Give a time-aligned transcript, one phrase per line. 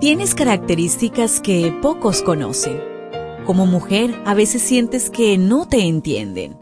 [0.00, 2.80] Tienes características que pocos conocen.
[3.44, 6.56] Como mujer, a veces sientes que no te entienden.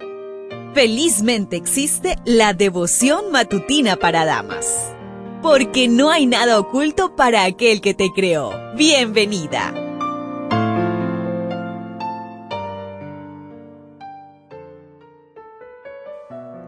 [0.73, 4.91] Felizmente existe la devoción matutina para damas.
[5.43, 8.53] Porque no hay nada oculto para aquel que te creó.
[8.75, 9.75] Bienvenida.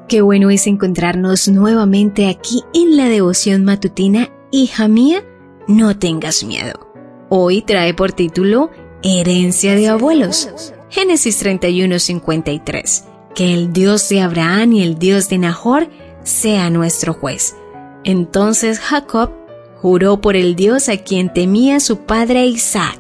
[0.07, 5.25] Qué bueno es encontrarnos nuevamente aquí en la devoción matutina, hija mía
[5.69, 6.91] no tengas miedo.
[7.29, 8.71] Hoy trae por título
[9.03, 10.73] Herencia de abuelos.
[10.89, 13.05] Génesis 31:53.
[13.35, 15.89] Que el Dios de Abraham y el Dios de Nahor
[16.25, 17.55] sea nuestro juez.
[18.03, 19.31] Entonces Jacob
[19.81, 22.99] juró por el Dios a quien temía su padre Isaac.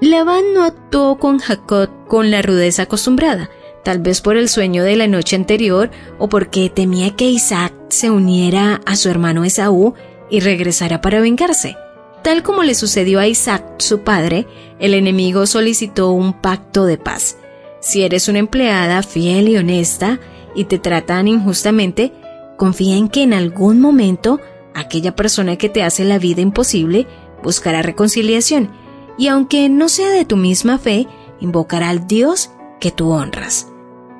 [0.00, 3.50] Labán no actuó con Jacob con la rudeza acostumbrada,
[3.84, 8.10] tal vez por el sueño de la noche anterior o porque temía que Isaac se
[8.10, 9.94] uniera a su hermano Esaú
[10.30, 11.76] y regresará para vengarse.
[12.22, 14.46] Tal como le sucedió a Isaac, su padre,
[14.78, 17.36] el enemigo solicitó un pacto de paz.
[17.80, 20.20] Si eres una empleada fiel y honesta
[20.54, 22.12] y te tratan injustamente,
[22.58, 24.38] confía en que en algún momento
[24.74, 27.06] aquella persona que te hace la vida imposible
[27.42, 28.70] buscará reconciliación
[29.16, 31.06] y aunque no sea de tu misma fe,
[31.40, 33.66] invocará al Dios que tú honras.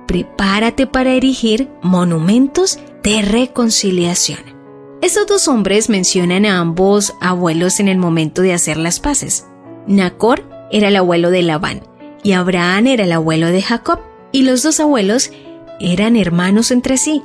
[0.07, 4.60] Prepárate para erigir monumentos de reconciliación.
[5.03, 9.47] Estos dos hombres mencionan a ambos abuelos en el momento de hacer las paces.
[9.87, 11.83] Nacor era el abuelo de Labán
[12.23, 14.01] y Abraham era el abuelo de Jacob,
[14.33, 15.33] y los dos abuelos
[15.81, 17.23] eran hermanos entre sí,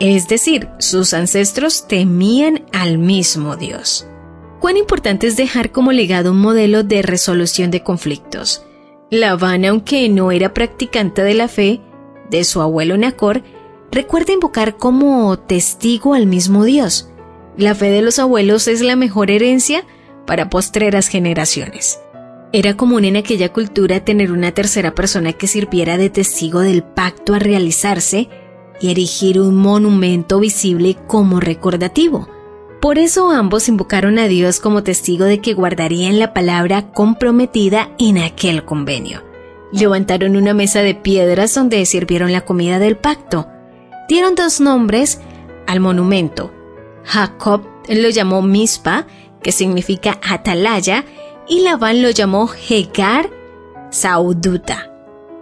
[0.00, 4.06] es decir, sus ancestros temían al mismo Dios.
[4.60, 8.64] Cuán importante es dejar como legado un modelo de resolución de conflictos.
[9.10, 11.80] Labán, aunque no era practicante de la fe
[12.30, 13.42] de su abuelo Nacor,
[13.90, 17.10] recuerda invocar como testigo al mismo Dios.
[17.58, 19.84] La fe de los abuelos es la mejor herencia
[20.28, 21.98] para postreras generaciones.
[22.52, 27.34] Era común en aquella cultura tener una tercera persona que sirviera de testigo del pacto
[27.34, 28.28] a realizarse
[28.80, 32.28] y erigir un monumento visible como recordativo.
[32.80, 38.18] Por eso ambos invocaron a Dios como testigo de que guardarían la palabra comprometida en
[38.18, 39.24] aquel convenio.
[39.72, 43.48] Levantaron una mesa de piedras donde sirvieron la comida del pacto.
[44.08, 45.20] Dieron dos nombres
[45.66, 46.52] al monumento,
[47.08, 49.06] Jacob lo llamó Mispa,
[49.42, 51.06] que significa atalaya,
[51.48, 53.30] y Labán lo llamó Hegar
[53.90, 54.92] Sauduta.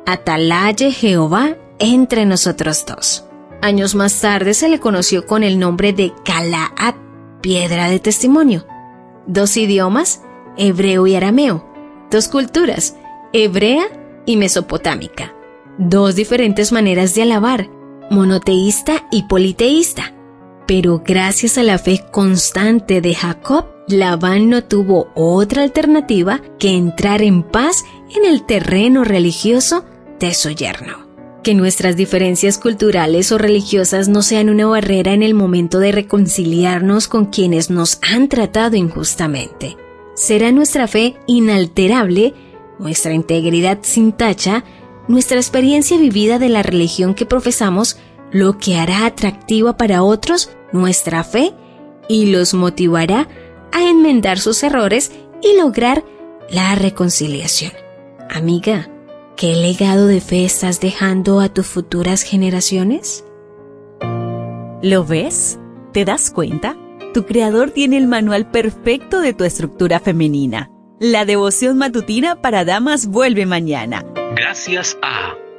[0.06, 3.25] Atalaye Jehová entre nosotros dos.
[3.62, 6.94] Años más tarde se le conoció con el nombre de Calaat,
[7.41, 8.65] piedra de testimonio.
[9.27, 10.22] Dos idiomas,
[10.56, 11.66] hebreo y arameo.
[12.12, 12.94] Dos culturas,
[13.33, 13.88] hebrea
[14.25, 15.34] y mesopotámica.
[15.78, 17.69] Dos diferentes maneras de alabar,
[18.09, 20.16] monoteísta y politeísta.
[20.66, 27.22] Pero gracias a la fe constante de Jacob, Labán no tuvo otra alternativa que entrar
[27.22, 27.84] en paz
[28.15, 29.84] en el terreno religioso
[30.19, 31.06] de su yerno.
[31.44, 37.06] Que nuestras diferencias culturales o religiosas no sean una barrera en el momento de reconciliarnos
[37.06, 39.77] con quienes nos han tratado injustamente.
[40.15, 42.34] Será nuestra fe inalterable,
[42.81, 44.65] nuestra integridad sin tacha,
[45.06, 47.98] nuestra experiencia vivida de la religión que profesamos
[48.37, 51.55] lo que hará atractiva para otros nuestra fe
[52.09, 53.29] y los motivará
[53.73, 56.05] a enmendar sus errores y lograr
[56.51, 57.73] la reconciliación.
[58.29, 58.91] Amiga,
[59.37, 63.25] ¿qué legado de fe estás dejando a tus futuras generaciones?
[64.83, 65.59] ¿Lo ves?
[65.93, 66.77] ¿Te das cuenta?
[67.15, 70.71] Tu creador tiene el manual perfecto de tu estructura femenina.
[71.01, 74.05] La devoción matutina para damas vuelve mañana.
[74.35, 75.35] Gracias a